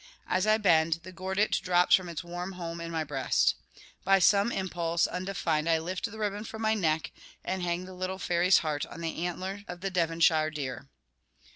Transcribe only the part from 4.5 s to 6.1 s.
impulse undefined I lift